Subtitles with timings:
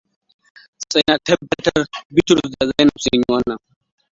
[0.91, 1.81] Sai na tabbatar
[2.15, 3.59] Bitrus da Zainab sun yi wannan.